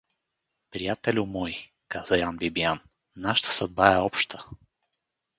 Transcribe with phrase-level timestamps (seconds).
[0.71, 1.53] —Приятелю мой—
[1.91, 2.79] каза Ян Бибиян,—
[3.15, 4.45] нашата съдба е обща.